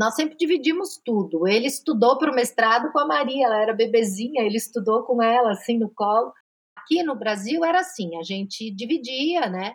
[0.00, 1.46] nós sempre dividimos tudo.
[1.46, 5.50] Ele estudou para o mestrado com a Maria, ela era bebezinha, ele estudou com ela,
[5.50, 6.32] assim, no colo.
[6.74, 9.74] Aqui no Brasil era assim, a gente dividia, né?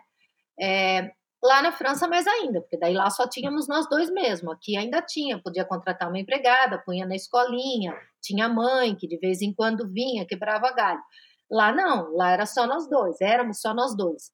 [0.60, 4.50] É, lá na França mais ainda, porque daí lá só tínhamos nós dois mesmo.
[4.50, 9.42] Aqui ainda tinha, podia contratar uma empregada, punha na escolinha, tinha mãe que de vez
[9.42, 11.00] em quando vinha, quebrava galho.
[11.48, 14.32] Lá não, lá era só nós dois, éramos só nós dois.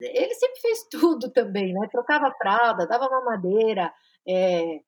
[0.00, 1.86] Ele sempre fez tudo também, né?
[1.92, 3.92] Trocava fralda, dava mamadeira,
[4.26, 4.80] é,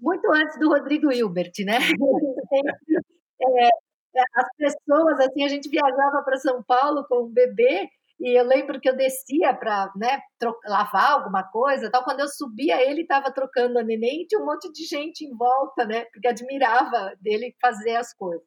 [0.00, 1.78] muito antes do Rodrigo Hilbert, né?
[3.58, 3.68] é,
[4.34, 7.88] as pessoas, assim, a gente viajava para São Paulo com um bebê
[8.18, 10.20] e eu lembro que eu descia para né,
[10.66, 12.02] lavar alguma coisa, tal.
[12.02, 15.36] Quando eu subia, ele estava trocando a neném e tinha um monte de gente em
[15.36, 16.06] volta, né?
[16.12, 18.46] Porque admirava dele fazer as coisas.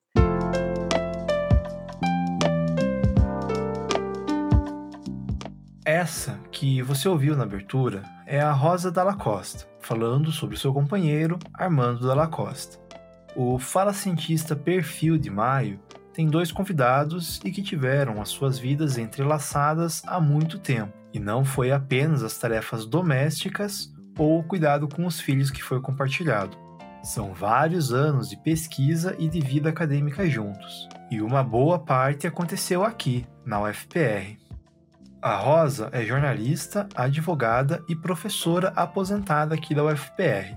[5.89, 11.39] Essa que você ouviu na abertura é a Rosa Dalla Costa, falando sobre seu companheiro
[11.51, 12.77] Armando Dalla Costa.
[13.35, 15.79] O Fala Cientista Perfil de Maio
[16.13, 21.43] tem dois convidados e que tiveram as suas vidas entrelaçadas há muito tempo, e não
[21.43, 26.55] foi apenas as tarefas domésticas ou o cuidado com os filhos que foi compartilhado.
[27.01, 32.83] São vários anos de pesquisa e de vida acadêmica juntos, e uma boa parte aconteceu
[32.83, 34.48] aqui, na UFPR.
[35.21, 40.55] A Rosa é jornalista, advogada e professora aposentada aqui da UFPR.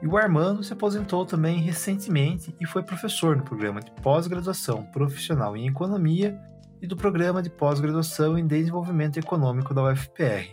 [0.00, 5.54] E o Armando se aposentou também recentemente e foi professor no programa de pós-graduação profissional
[5.54, 6.40] em economia
[6.80, 10.48] e do programa de pós-graduação em desenvolvimento econômico da UFPR.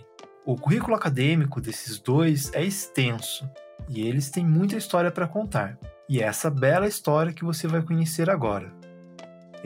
[0.45, 3.49] O currículo acadêmico desses dois é extenso
[3.87, 5.77] e eles têm muita história para contar.
[6.09, 8.73] E é essa bela história que você vai conhecer agora.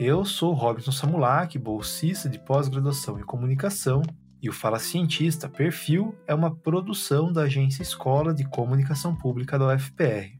[0.04, 4.02] Eu sou Robson Samulak, bolsista de pós-graduação em comunicação
[4.42, 9.72] e o Fala Cientista Perfil é uma produção da Agência Escola de Comunicação Pública da
[9.72, 10.32] UFPR.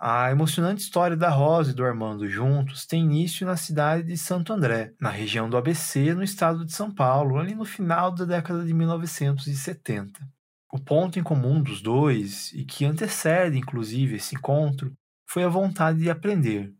[0.00, 4.52] A emocionante história da Rosa e do Armando juntos tem início na cidade de Santo
[4.52, 8.64] André, na região do ABC, no estado de São Paulo, ali no final da década
[8.64, 10.18] de 1970.
[10.72, 14.92] O ponto em comum dos dois, e que antecede inclusive esse encontro,
[15.30, 16.74] foi a vontade de aprender,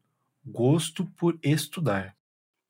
[0.45, 2.17] gosto por estudar.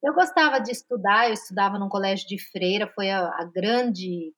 [0.05, 4.35] Eu gostava de estudar, eu estudava num colégio de freira, foi a, a grande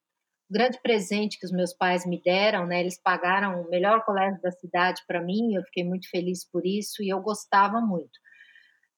[0.48, 2.80] grande presente que os meus pais me deram, né?
[2.80, 7.02] Eles pagaram o melhor colégio da cidade para mim, eu fiquei muito feliz por isso
[7.02, 8.20] e eu gostava muito.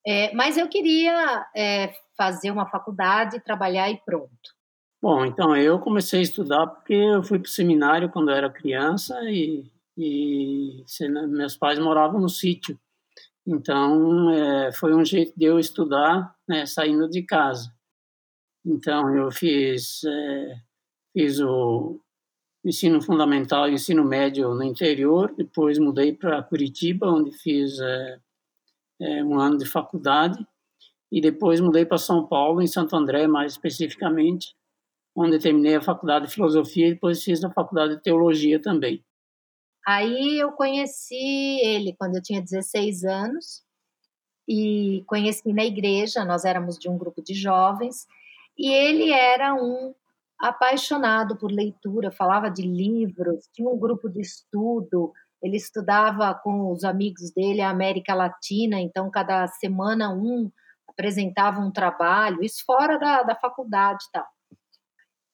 [0.06, 4.52] É, mas eu queria é, fazer uma faculdade, trabalhar e pronto.
[5.00, 8.50] Bom, então eu comecei a estudar porque eu fui para o seminário quando eu era
[8.50, 10.84] criança e, e
[11.28, 12.78] meus pais moravam no sítio.
[13.46, 17.72] Então, é, foi um jeito de eu estudar né, saindo de casa.
[18.64, 20.56] Então, eu fiz, é,
[21.12, 22.00] fiz o
[22.64, 28.18] ensino fundamental e ensino médio no interior, depois mudei para Curitiba, onde fiz é,
[29.02, 30.38] é, um ano de faculdade,
[31.12, 34.56] e depois mudei para São Paulo, em Santo André, mais especificamente,
[35.14, 39.04] onde terminei a faculdade de filosofia e depois fiz a faculdade de teologia também.
[39.86, 43.62] Aí eu conheci ele quando eu tinha 16 anos
[44.48, 48.06] e conheci na igreja, nós éramos de um grupo de jovens,
[48.56, 49.94] e ele era um
[50.38, 55.12] apaixonado por leitura, falava de livros, tinha um grupo de estudo,
[55.42, 60.50] ele estudava com os amigos dele a América Latina, então cada semana um
[60.88, 64.26] apresentava um trabalho, isso fora da, da faculdade e tal.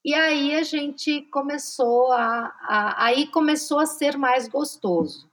[0.05, 5.31] E aí a gente começou a, a, aí começou a ser mais gostoso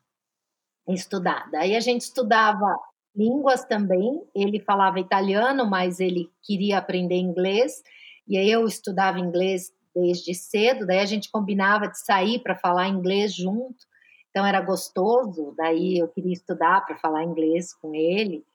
[0.94, 1.50] estudar.
[1.52, 2.78] Daí a gente estudava
[3.16, 4.22] línguas também.
[4.36, 7.82] Ele falava italiano, mas ele queria aprender inglês.
[8.28, 10.86] E aí eu estudava inglês desde cedo.
[10.86, 13.86] Daí a gente combinava de sair para falar inglês junto.
[14.30, 15.54] Então era gostoso.
[15.58, 18.46] Daí eu queria estudar para falar inglês com ele,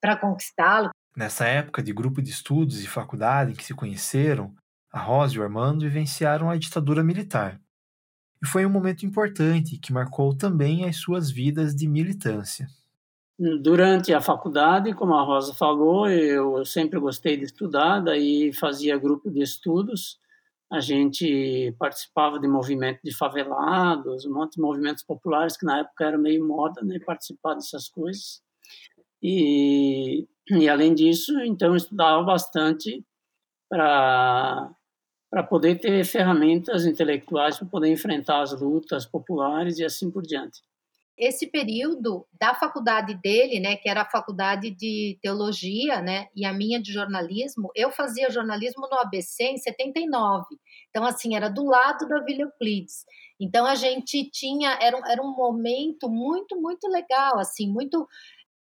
[0.00, 0.90] para conquistá-lo.
[1.16, 4.54] Nessa época de grupo de estudos e faculdade em que se conheceram,
[4.92, 7.60] a Rosa e o Armando vivenciaram a ditadura militar.
[8.42, 12.66] E foi um momento importante que marcou também as suas vidas de militância.
[13.62, 19.30] Durante a faculdade, como a Rosa falou, eu sempre gostei de estudar, daí fazia grupo
[19.30, 20.18] de estudos.
[20.70, 26.04] A gente participava de movimento de favelados, um monte de movimentos populares que na época
[26.04, 28.42] era meio moda, né, participar dessas coisas.
[29.22, 33.04] E, e além disso, então estudava bastante
[33.70, 34.70] para
[35.30, 40.60] para poder ter ferramentas intelectuais para poder enfrentar as lutas populares e assim por diante.
[41.16, 46.52] esse período da faculdade dele, né, que era a faculdade de teologia, né, e a
[46.52, 50.46] minha de jornalismo, eu fazia jornalismo no ABC em 79.
[50.88, 53.04] Então, assim, era do lado da Vila Euclides.
[53.38, 58.08] Então, a gente tinha, era, era um momento muito, muito legal, assim, muito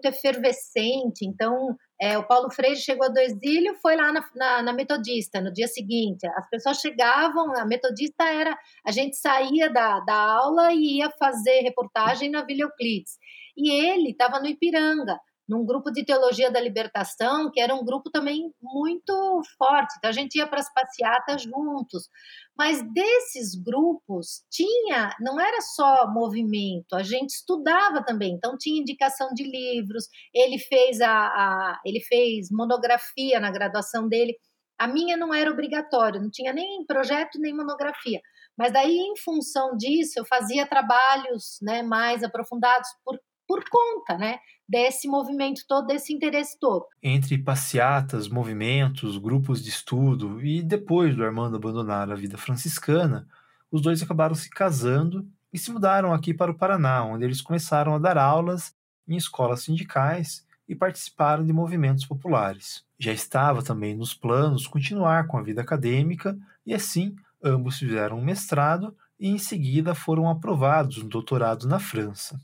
[0.04, 1.24] efervescente.
[1.24, 5.52] Então, é, o Paulo Freire chegou do exílio, foi lá na, na, na, Metodista no
[5.52, 6.26] dia seguinte.
[6.36, 8.56] As pessoas chegavam, a Metodista era.
[8.86, 13.18] A gente saía da, da aula e ia fazer reportagem na Vila Euclides.
[13.56, 15.18] E ele estava no Ipiranga
[15.48, 19.94] num grupo de teologia da libertação, que era um grupo também muito forte.
[19.96, 22.08] Então a gente ia para as passeatas juntos.
[22.56, 28.34] Mas desses grupos tinha, não era só movimento, a gente estudava também.
[28.34, 30.06] Então tinha indicação de livros.
[30.34, 34.36] Ele fez a, a ele fez monografia na graduação dele.
[34.78, 38.20] A minha não era obrigatório, não tinha nem projeto nem monografia.
[38.58, 43.16] Mas daí, em função disso, eu fazia trabalhos né, mais aprofundados por,
[43.48, 44.38] por conta, né?
[44.68, 46.84] desse movimento todo, desse interesse todo.
[47.02, 53.26] Entre passeatas, movimentos, grupos de estudo e depois do Armando abandonar a vida franciscana,
[53.72, 57.94] os dois acabaram se casando e se mudaram aqui para o Paraná, onde eles começaram
[57.94, 58.74] a dar aulas
[59.08, 62.84] em escolas sindicais e participaram de movimentos populares.
[62.98, 66.36] Já estava também nos planos continuar com a vida acadêmica
[66.66, 72.38] e assim ambos fizeram um mestrado e em seguida foram aprovados no doutorado na França.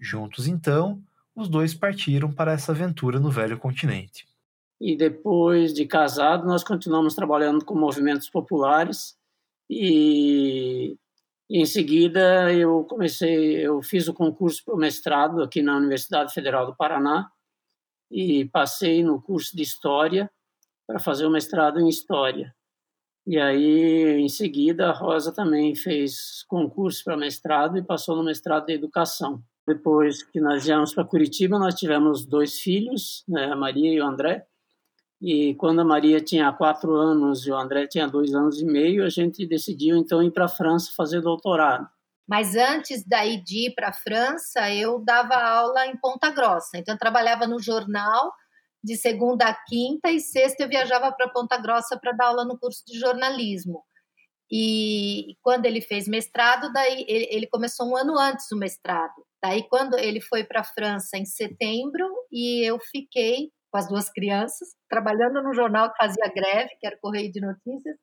[0.00, 1.02] Juntos então,
[1.36, 4.26] os dois partiram para essa aventura no velho continente.
[4.80, 9.14] E depois de casado, nós continuamos trabalhando com movimentos populares
[9.68, 10.96] e,
[11.50, 16.64] em seguida eu comecei, eu fiz o concurso para o mestrado aqui na Universidade Federal
[16.64, 17.30] do Paraná
[18.10, 20.30] e passei no curso de História
[20.86, 22.54] para fazer o mestrado em História.
[23.26, 28.66] E aí, em seguida, a Rosa também fez concurso para mestrado e passou no mestrado
[28.66, 29.44] de Educação.
[29.72, 34.04] Depois que nós viemos para Curitiba, nós tivemos dois filhos, né, a Maria e o
[34.04, 34.44] André.
[35.22, 39.04] E quando a Maria tinha quatro anos e o André tinha dois anos e meio,
[39.04, 41.88] a gente decidiu então ir para a França fazer doutorado.
[42.26, 46.78] Mas antes daí de ir para a França, eu dava aula em Ponta Grossa.
[46.78, 48.32] Então, eu trabalhava no jornal
[48.82, 52.58] de segunda a quinta e sexta eu viajava para Ponta Grossa para dar aula no
[52.58, 53.84] curso de jornalismo.
[54.50, 59.14] E quando ele fez mestrado, daí ele, começou um ano antes do mestrado.
[59.42, 64.10] Daí, quando ele foi para a França em setembro, e eu fiquei com as duas
[64.10, 67.96] crianças, trabalhando no jornal que fazia greve, que era o Correio de Notícias,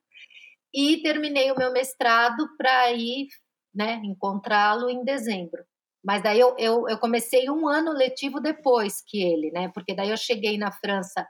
[0.73, 3.27] e terminei o meu mestrado para ir
[3.73, 5.63] né, encontrá-lo em dezembro.
[6.03, 9.69] Mas daí eu, eu, eu, comecei um ano letivo depois que ele, né?
[9.73, 11.27] Porque daí eu cheguei na França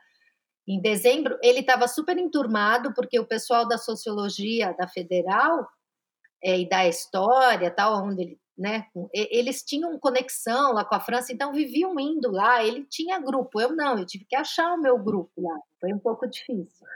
[0.68, 5.68] em dezembro, ele estava super enturmado, porque o pessoal da sociologia da Federal
[6.44, 8.86] é, e da história, tal, onde ele né?
[9.14, 12.64] Eles tinham conexão lá com a França, então viviam indo lá.
[12.64, 15.58] Ele tinha grupo, eu não, eu tive que achar o meu grupo lá.
[15.80, 16.88] Foi um pouco difícil.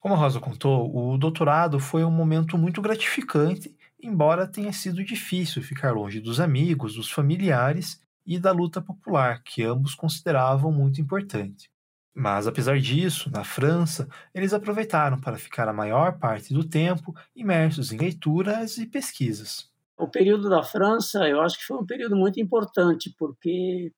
[0.00, 5.62] Como a Rosa contou, o doutorado foi um momento muito gratificante, embora tenha sido difícil
[5.62, 11.70] ficar longe dos amigos, dos familiares e da luta popular, que ambos consideravam muito importante.
[12.14, 17.90] Mas, apesar disso, na França, eles aproveitaram para ficar a maior parte do tempo imersos
[17.90, 19.73] em leituras e pesquisas.
[19.98, 23.92] O período da França, eu acho que foi um período muito importante, porque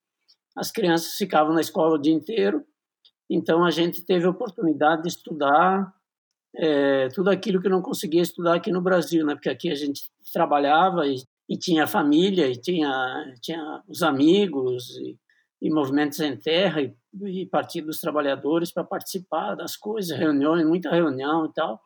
[0.56, 2.64] as crianças ficavam na escola o dia inteiro,
[3.28, 5.92] então a gente teve a oportunidade de estudar
[6.54, 9.34] é, tudo aquilo que não conseguia estudar aqui no Brasil, né?
[9.34, 10.02] Porque aqui a gente
[10.32, 11.16] trabalhava e,
[11.48, 15.18] e tinha família, e tinha, tinha os amigos, e,
[15.60, 20.90] e movimentos em terra, e, e Partido dos Trabalhadores para participar das coisas, reuniões, muita
[20.90, 21.80] reunião e tal.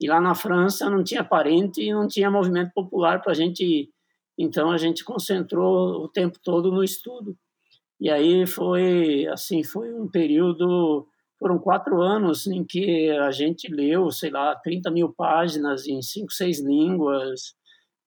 [0.00, 3.62] E lá na França não tinha parente e não tinha movimento popular para a gente
[3.62, 3.90] ir.
[4.38, 7.36] Então a gente concentrou o tempo todo no estudo.
[8.00, 11.06] E aí foi assim, foi um período,
[11.38, 16.32] foram quatro anos em que a gente leu, sei lá, 30 mil páginas em cinco,
[16.32, 17.54] seis línguas.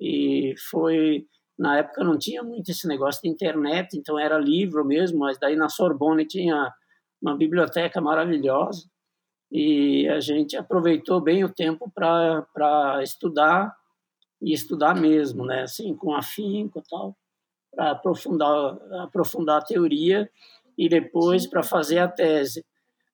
[0.01, 5.19] E foi na época não tinha muito esse negócio de internet, então era livro mesmo,
[5.19, 6.73] mas daí na Sorbonne tinha
[7.21, 8.91] uma biblioteca maravilhosa
[9.53, 13.71] e a gente aproveitou bem o tempo para estudar
[14.41, 15.61] e estudar mesmo, né?
[15.61, 17.15] Assim, com afinco e tal,
[17.71, 20.27] para aprofundar, aprofundar a teoria
[20.75, 22.65] e depois para fazer a tese.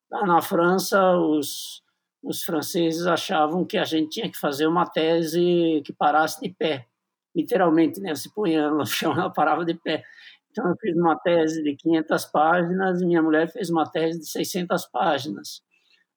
[0.09, 1.83] Lá na França, os,
[2.23, 6.87] os franceses achavam que a gente tinha que fazer uma tese que parasse de pé,
[7.35, 8.15] literalmente, né?
[8.15, 10.05] Se punha no chão, ela parava de pé.
[10.51, 14.29] Então, eu fiz uma tese de 500 páginas e minha mulher fez uma tese de
[14.29, 15.67] 600 páginas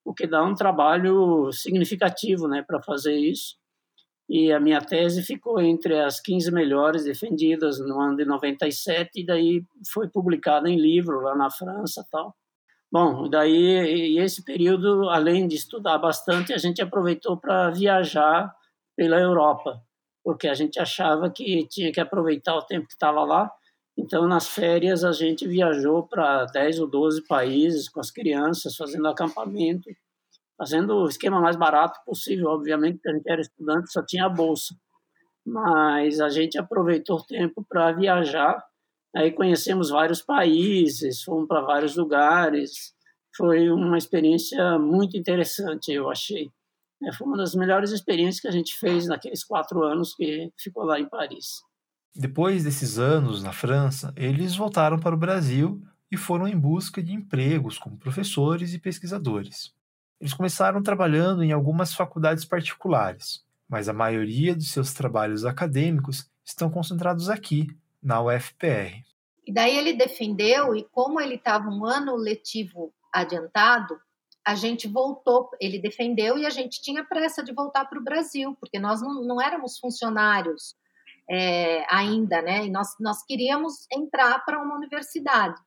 [0.04, 3.56] o que dá um trabalho significativo né, para fazer isso.
[4.28, 9.26] e a minha tese ficou entre as 15 melhores defendidas no ano de 97 e
[9.26, 12.34] daí foi publicada em livro lá na França tal.
[12.90, 18.54] Bom, daí esse período, além de estudar bastante, a gente aproveitou para viajar
[18.94, 19.82] pela Europa,
[20.22, 23.50] porque a gente achava que tinha que aproveitar o tempo que estava lá.
[23.96, 29.06] Então, nas férias, a gente viajou para 10 ou 12 países com as crianças, fazendo
[29.06, 29.88] acampamento
[30.62, 32.48] fazendo o esquema mais barato possível.
[32.50, 34.74] Obviamente, a gente era estudante, só tinha bolsa.
[35.44, 38.62] Mas a gente aproveitou o tempo para viajar.
[39.14, 42.94] Aí conhecemos vários países, fomos para vários lugares.
[43.36, 46.48] Foi uma experiência muito interessante, eu achei.
[47.02, 50.84] É, foi uma das melhores experiências que a gente fez naqueles quatro anos que ficou
[50.84, 51.60] lá em Paris.
[52.14, 57.14] Depois desses anos na França, eles voltaram para o Brasil e foram em busca de
[57.14, 59.72] empregos como professores e pesquisadores.
[60.20, 66.70] Eles começaram trabalhando em algumas faculdades particulares, mas a maioria de seus trabalhos acadêmicos estão
[66.70, 67.66] concentrados aqui,
[68.02, 69.02] na UFPR.
[69.46, 73.98] E daí ele defendeu, e como ele estava um ano letivo adiantado,
[74.44, 78.56] a gente voltou, ele defendeu e a gente tinha pressa de voltar para o Brasil,
[78.60, 80.74] porque nós não, não éramos funcionários
[81.32, 82.66] é, ainda, né?
[82.66, 85.58] E nós, nós queríamos entrar para uma universidade.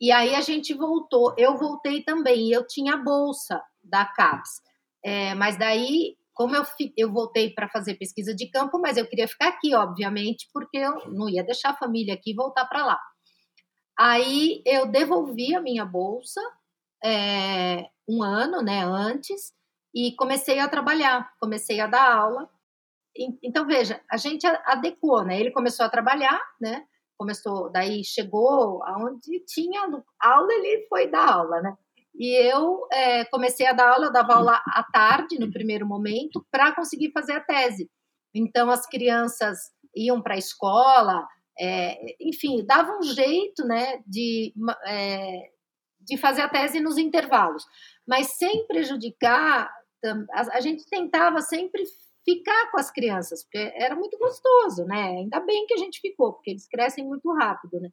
[0.00, 4.60] E aí a gente voltou, eu voltei também, e eu tinha bolsa da CAPES.
[5.04, 6.62] É, mas daí, como eu,
[6.96, 11.10] eu voltei para fazer pesquisa de campo, mas eu queria ficar aqui, obviamente, porque eu
[11.10, 13.00] não ia deixar a família aqui e voltar para lá.
[13.98, 16.40] Aí eu devolvi a minha bolsa
[17.04, 19.52] é, um ano né, antes
[19.94, 22.48] e comecei a trabalhar, comecei a dar aula.
[23.42, 25.38] Então, veja, a gente adequou, né?
[25.38, 26.84] Ele começou a trabalhar, né?
[27.18, 29.82] Começou, daí chegou aonde tinha
[30.20, 31.76] aula, ele foi dar aula, né?
[32.14, 36.44] E eu é, comecei a dar aula, eu dava aula à tarde, no primeiro momento,
[36.50, 37.90] para conseguir fazer a tese.
[38.34, 39.58] Então, as crianças
[39.94, 41.26] iam para a escola,
[41.58, 44.52] é, enfim, dava um jeito né, de,
[44.86, 45.50] é,
[46.00, 47.64] de fazer a tese nos intervalos,
[48.06, 49.70] mas sem prejudicar.
[50.32, 51.84] A, a gente tentava sempre
[52.24, 55.18] ficar com as crianças, porque era muito gostoso, né?
[55.18, 57.90] Ainda bem que a gente ficou, porque eles crescem muito rápido, né?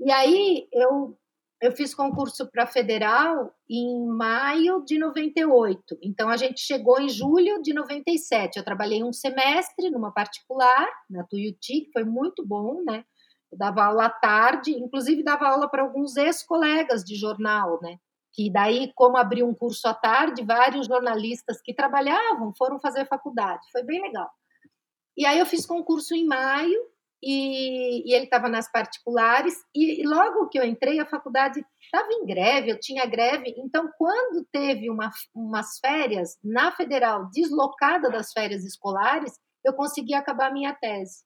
[0.00, 1.16] E aí eu
[1.62, 5.96] eu fiz concurso para federal em maio de 98.
[6.02, 8.56] Então a gente chegou em julho de 97.
[8.56, 13.04] Eu trabalhei um semestre numa particular, na Tuiuti, que foi muito bom, né?
[13.50, 17.96] Eu dava aula à tarde, inclusive dava aula para alguns ex-colegas de jornal, né?
[18.34, 23.62] Que daí, como abriu um curso à tarde, vários jornalistas que trabalhavam foram fazer faculdade.
[23.70, 24.30] Foi bem legal.
[25.16, 30.48] E aí eu fiz concurso em maio e, e ele estava nas particulares, e, logo
[30.48, 35.08] que eu entrei, a faculdade estava em greve, eu tinha greve, então quando teve uma,
[35.32, 41.22] umas férias na federal, deslocada das férias escolares, eu consegui acabar a minha tese.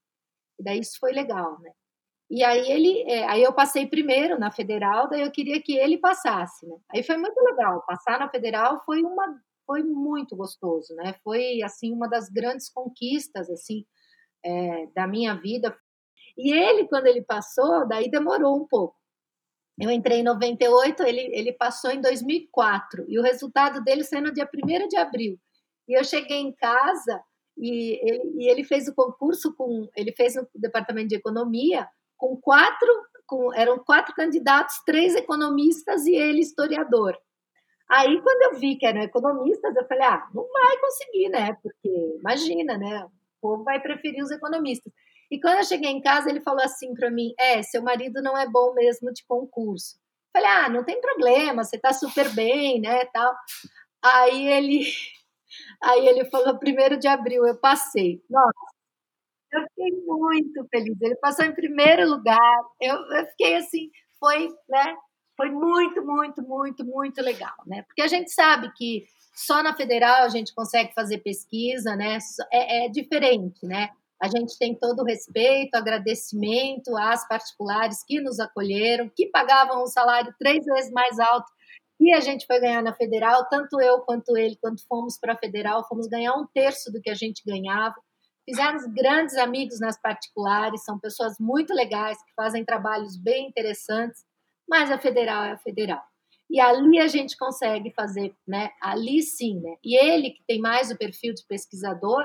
[0.58, 1.70] E daí isso foi legal, né?
[2.30, 5.98] E aí ele, é, aí eu passei primeiro na federal, daí eu queria que ele
[5.98, 6.76] passasse, né?
[6.92, 11.14] Aí foi muito legal, passar na federal foi uma foi muito gostoso, né?
[11.24, 13.84] Foi assim uma das grandes conquistas assim
[14.44, 15.76] é, da minha vida
[16.36, 18.96] e ele, quando ele passou, daí demorou um pouco.
[19.80, 24.32] Eu entrei em 98, ele, ele passou em 2004, e o resultado dele saiu no
[24.32, 25.38] dia 1 de abril.
[25.88, 27.22] E eu cheguei em casa
[27.56, 29.88] e ele, e ele fez o concurso com.
[29.96, 32.88] Ele fez no departamento de economia com quatro.
[33.26, 37.16] Com, eram quatro candidatos, três economistas e ele historiador.
[37.88, 41.56] Aí, quando eu vi que eram economistas, eu falei: ah, não vai conseguir, né?
[41.62, 43.04] Porque imagina, né?
[43.04, 44.92] O povo vai preferir os economistas.
[45.30, 48.36] E quando eu cheguei em casa, ele falou assim para mim: É, seu marido não
[48.36, 49.98] é bom mesmo de concurso.
[50.32, 53.04] Falei: Ah, não tem problema, você tá super bem, né?
[53.06, 53.34] Tal.
[54.02, 54.84] Aí ele,
[55.82, 58.22] aí ele falou: primeiro de abril, eu passei.
[58.30, 58.52] Nossa,
[59.52, 61.00] eu fiquei muito feliz.
[61.00, 62.60] Ele passou em primeiro lugar.
[62.80, 64.96] Eu, eu fiquei assim, foi, né?
[65.36, 67.82] Foi muito, muito, muito, muito legal, né?
[67.82, 72.18] Porque a gente sabe que só na federal a gente consegue fazer pesquisa, né?
[72.52, 73.90] É, é diferente, né?
[74.20, 79.86] A gente tem todo o respeito, agradecimento às particulares que nos acolheram, que pagavam um
[79.86, 81.52] salário três vezes mais alto
[81.98, 85.38] que a gente foi ganhar na federal, tanto eu quanto ele, quando fomos para a
[85.38, 87.94] federal, fomos ganhar um terço do que a gente ganhava.
[88.48, 94.24] Fizemos grandes amigos nas particulares, são pessoas muito legais, que fazem trabalhos bem interessantes,
[94.68, 96.02] mas a federal é a federal.
[96.48, 98.70] E ali a gente consegue fazer, né?
[98.80, 99.76] Ali sim, né?
[99.84, 102.24] E ele, que tem mais o perfil de pesquisador,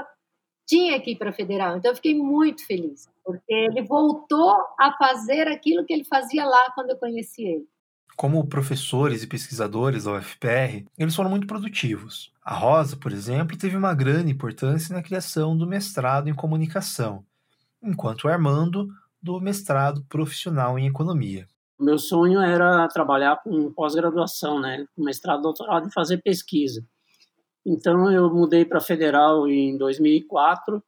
[0.67, 1.77] tinha que ir para a federal.
[1.77, 6.71] Então eu fiquei muito feliz, porque ele voltou a fazer aquilo que ele fazia lá
[6.75, 7.67] quando eu conheci ele.
[8.15, 12.31] Como professores e pesquisadores da UFPR, eles foram muito produtivos.
[12.43, 17.23] A Rosa, por exemplo, teve uma grande importância na criação do mestrado em comunicação,
[17.81, 18.87] enquanto o Armando
[19.21, 21.47] do mestrado profissional em economia.
[21.79, 26.85] Meu sonho era trabalhar com pós-graduação, né, com mestrado, doutorado e fazer pesquisa.
[27.65, 30.83] Então eu mudei para Federal em 2004.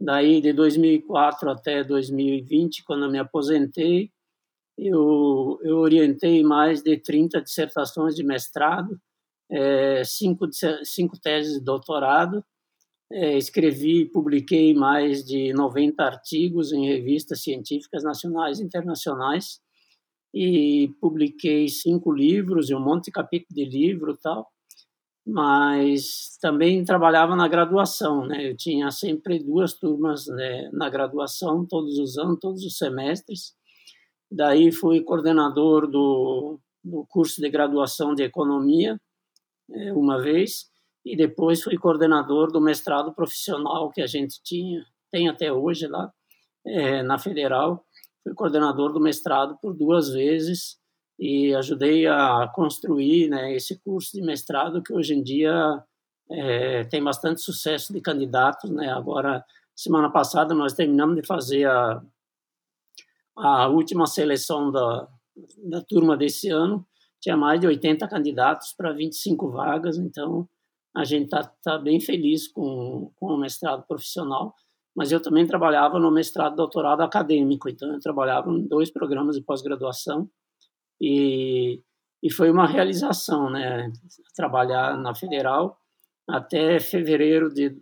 [0.00, 4.12] Daí de 2004 até 2020, quando eu me aposentei,
[4.78, 8.98] eu, eu orientei mais de 30 dissertações de mestrado,
[9.50, 10.46] é, cinco,
[10.84, 12.44] cinco teses de doutorado,
[13.10, 19.60] é, escrevi e publiquei mais de 90 artigos em revistas científicas nacionais e internacionais
[20.34, 24.48] e publiquei cinco livros e um monte de capítulo de livro tal
[25.28, 28.50] mas também trabalhava na graduação, né?
[28.50, 33.54] Eu tinha sempre duas turmas né, na graduação, todos os anos, todos os semestres.
[34.30, 39.00] Daí fui coordenador do, do curso de graduação de economia
[39.70, 40.66] é, uma vez
[41.04, 46.12] e depois fui coordenador do mestrado profissional que a gente tinha, tem até hoje lá
[46.66, 47.84] é, na Federal.
[48.22, 50.76] Fui coordenador do mestrado por duas vezes
[51.18, 55.82] e ajudei a construir né, esse curso de mestrado que hoje em dia
[56.30, 58.70] é, tem bastante sucesso de candidatos.
[58.70, 58.90] Né?
[58.90, 59.44] Agora,
[59.74, 62.02] semana passada, nós terminamos de fazer a,
[63.38, 65.08] a última seleção da,
[65.70, 66.86] da turma desse ano.
[67.20, 70.48] Tinha mais de 80 candidatos para 25 vagas, então
[70.96, 74.54] a gente está tá bem feliz com, com o mestrado profissional.
[74.96, 79.42] Mas eu também trabalhava no mestrado doutorado acadêmico, então eu trabalhava em dois programas de
[79.42, 80.28] pós-graduação
[81.00, 81.82] e,
[82.22, 83.92] e foi uma realização, né?
[84.34, 85.78] Trabalhar na Federal
[86.28, 87.80] até fevereiro de,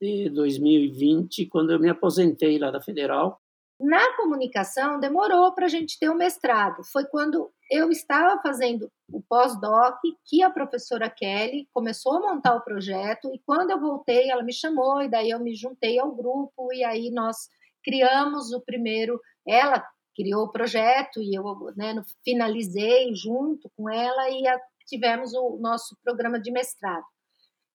[0.00, 3.40] de 2020, quando eu me aposentei lá da Federal.
[3.78, 6.84] Na comunicação, demorou para a gente ter o mestrado.
[6.84, 12.62] Foi quando eu estava fazendo o pós-doc que a professora Kelly começou a montar o
[12.62, 16.72] projeto e quando eu voltei, ela me chamou e daí eu me juntei ao grupo
[16.72, 17.48] e aí nós
[17.82, 19.20] criamos o primeiro.
[19.46, 21.42] Ela criou o projeto e eu
[21.76, 27.04] né, finalizei junto com ela e a, tivemos o nosso programa de mestrado.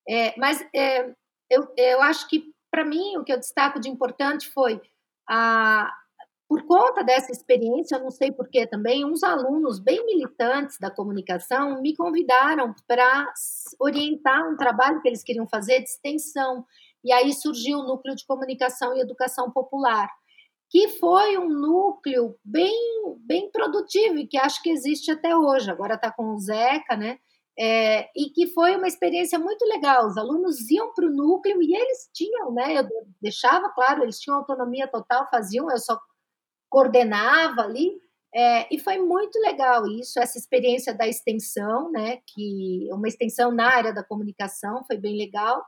[0.08, 1.14] É, mas é,
[1.50, 4.82] eu, eu acho que, para mim, o que eu destaco de importante foi,
[6.48, 11.82] por conta dessa experiência, eu não sei porquê também, uns alunos bem militantes da comunicação
[11.82, 13.32] me convidaram para
[13.80, 16.66] orientar um trabalho que eles queriam fazer de extensão.
[17.04, 20.10] E aí surgiu o Núcleo de Comunicação e Educação Popular
[20.70, 22.78] que foi um núcleo bem,
[23.26, 25.70] bem produtivo e que acho que existe até hoje.
[25.70, 27.18] Agora está com o Zeca, né?
[27.60, 30.08] É, e que foi uma experiência muito legal.
[30.08, 32.80] Os alunos iam para o núcleo e eles tinham, né?
[32.80, 32.88] Eu
[33.22, 36.00] deixava claro, eles tinham autonomia total, faziam, eu só
[36.70, 38.00] coordenava ali.
[38.34, 42.20] É, e foi muito legal isso, essa experiência da extensão, né?
[42.28, 45.62] Que uma extensão na área da comunicação foi bem legal.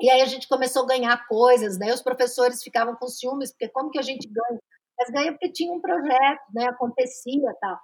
[0.00, 3.68] E aí a gente começou a ganhar coisas, daí os professores ficavam com ciúmes, porque
[3.68, 4.60] como que a gente ganha?
[4.98, 6.66] Mas ganha porque tinha um projeto, né?
[6.68, 7.78] Acontecia tal.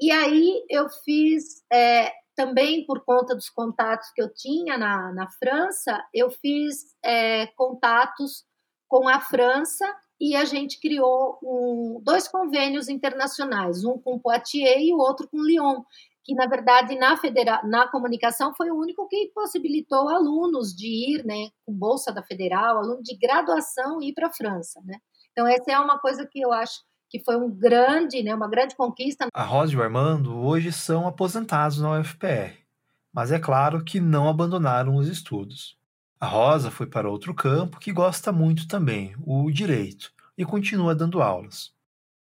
[0.00, 5.30] E aí eu fiz, é, também por conta dos contatos que eu tinha na, na
[5.30, 8.44] França, eu fiz é, contatos
[8.88, 9.84] com a França
[10.20, 15.42] e a gente criou um, dois convênios internacionais, um com Poitiers e o outro com
[15.42, 15.82] Lyon,
[16.24, 21.24] que na verdade na, federa na comunicação foi o único que possibilitou alunos de ir,
[21.24, 24.98] né, com bolsa da federal, aluno de graduação ir para a França, né?
[25.32, 26.80] Então essa é uma coisa que eu acho
[27.14, 29.28] que foi um grande, né, uma grande conquista.
[29.32, 32.58] A Rosa e o Armando hoje são aposentados na UFPR,
[33.12, 35.78] mas é claro que não abandonaram os estudos.
[36.18, 41.22] A Rosa foi para outro campo que gosta muito também, o direito, e continua dando
[41.22, 41.72] aulas.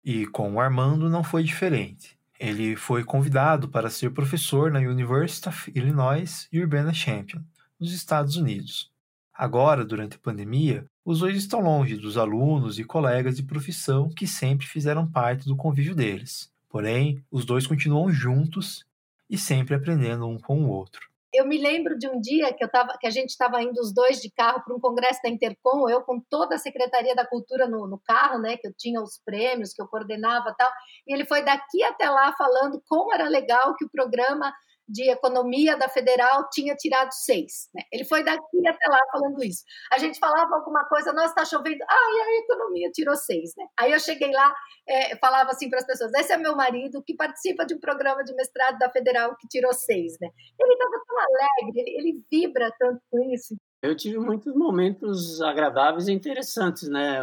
[0.03, 2.17] E com o Armando não foi diferente.
[2.39, 7.45] Ele foi convidado para ser professor na University of Illinois Urbana-Champaign,
[7.79, 8.91] nos Estados Unidos.
[9.31, 14.27] Agora, durante a pandemia, os dois estão longe dos alunos e colegas de profissão que
[14.27, 16.53] sempre fizeram parte do convívio deles.
[16.69, 18.85] Porém, os dois continuam juntos
[19.27, 22.69] e sempre aprendendo um com o outro eu me lembro de um dia que, eu
[22.69, 25.87] tava, que a gente estava indo os dois de carro para um congresso da Intercom,
[25.87, 29.19] eu com toda a Secretaria da Cultura no, no, carro, né, que eu tinha os
[29.23, 30.69] prêmios, que eu coordenava tal,
[31.07, 34.51] e ele foi daqui até lá falando como era legal que o programa
[34.89, 37.69] de economia da federal tinha tirado seis.
[37.73, 37.83] Né?
[37.93, 39.63] Ele foi daqui até lá falando isso.
[39.93, 43.53] A gente falava alguma coisa, nossa, está chovendo, ah, e a economia tirou seis.
[43.55, 43.65] Né?
[43.79, 44.53] Aí eu cheguei lá,
[44.87, 48.23] é, falava assim para as pessoas: esse é meu marido que participa de um programa
[48.23, 50.17] de mestrado da federal que tirou seis.
[50.19, 50.29] Né?
[50.59, 53.55] Ele estava tão alegre, ele, ele vibra tanto com isso.
[53.81, 57.21] Eu tive muitos momentos agradáveis e interessantes, né?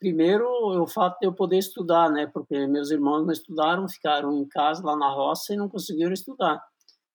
[0.00, 0.46] Primeiro,
[0.82, 2.26] o fato de eu poder estudar, né?
[2.26, 6.60] Porque meus irmãos não estudaram, ficaram em casa lá na roça e não conseguiram estudar.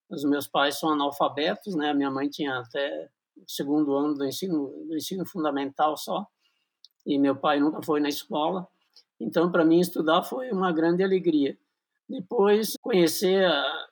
[0.10, 1.91] Os meus pais são analfabetos, né?
[1.91, 6.26] A minha mãe tinha até o segundo ano do ensino, do ensino fundamental só,
[7.06, 8.67] e meu pai nunca foi na escola.
[9.19, 11.58] Então, para mim, estudar foi uma grande alegria.
[12.10, 13.48] Depois, conhecer,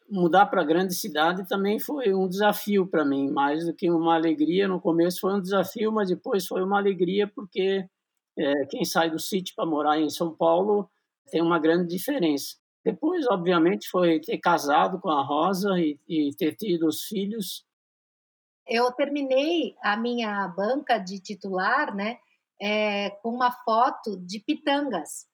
[0.10, 4.16] mudar para a grande cidade também foi um desafio para mim, mais do que uma
[4.16, 4.68] alegria.
[4.68, 7.88] No começo foi um desafio, mas depois foi uma alegria porque
[8.38, 10.90] é, quem sai do sítio para morar em São Paulo
[11.30, 12.56] tem uma grande diferença.
[12.88, 17.68] Depois, obviamente, foi ter casado com a Rosa e, e ter tido os filhos.
[18.66, 22.18] Eu terminei a minha banca de titular, né,
[22.62, 25.28] é, com uma foto de pitangas.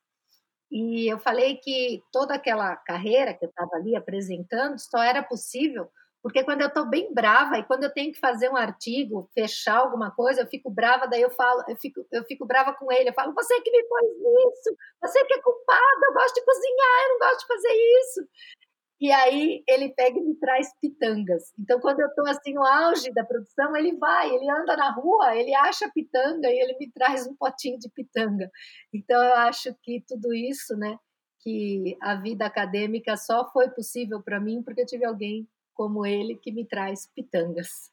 [0.72, 5.88] E eu falei que toda aquela carreira que eu estava ali apresentando só era possível
[6.24, 9.80] porque quando eu estou bem brava e quando eu tenho que fazer um artigo, fechar
[9.80, 13.10] alguma coisa, eu fico brava, daí eu falo, eu fico, eu fico brava com ele,
[13.10, 14.10] eu falo, você que me pôs
[14.56, 18.28] isso, você que é culpado, eu gosto de cozinhar, eu não gosto de fazer isso.
[19.02, 21.52] E aí ele pega e me traz pitangas.
[21.60, 25.36] Então, quando eu estou assim no auge da produção, ele vai, ele anda na rua,
[25.36, 28.50] ele acha pitanga e ele me traz um potinho de pitanga.
[28.94, 30.98] Então, eu acho que tudo isso, né,
[31.42, 36.36] que a vida acadêmica só foi possível para mim porque eu tive alguém como ele
[36.36, 37.92] que me traz pitangas.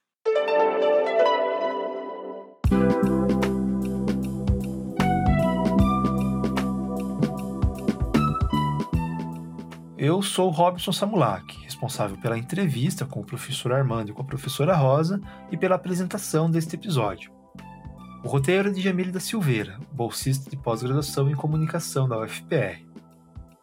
[10.02, 14.74] Eu sou Robson Samulak, responsável pela entrevista com o professor Armando e com a professora
[14.74, 15.20] Rosa
[15.52, 17.30] e pela apresentação deste episódio.
[18.24, 22.89] O roteiro é de Jamile da Silveira, bolsista de pós-graduação em comunicação da UFPR.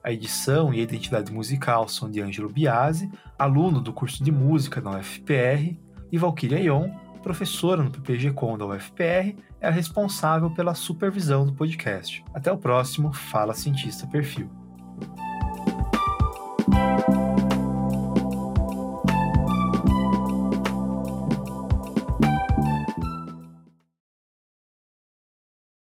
[0.03, 4.79] A edição e a identidade musical são de Ângelo Biasi, aluno do curso de música
[4.79, 5.75] na UFPR,
[6.11, 6.89] e Valkyria Ion,
[7.21, 12.23] professora no PPG-Com da UFPR, é a responsável pela supervisão do podcast.
[12.33, 14.49] Até o próximo Fala Cientista Perfil.